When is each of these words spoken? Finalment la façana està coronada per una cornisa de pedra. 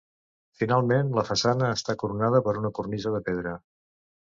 Finalment 0.61 1.11
la 1.17 1.25
façana 1.27 1.69
està 1.75 1.97
coronada 2.05 2.43
per 2.49 2.57
una 2.63 2.73
cornisa 2.81 3.15
de 3.19 3.23
pedra. 3.31 3.57